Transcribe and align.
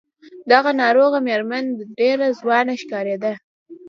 دغه 0.51 0.71
ناروغه 0.81 1.19
مېرمن 1.27 1.65
ډېره 1.97 2.27
ځوانه 2.39 2.73
ښکارېده. 2.81 3.33